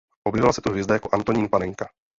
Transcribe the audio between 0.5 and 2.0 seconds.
se tu hvězda jako Antonín Panenka.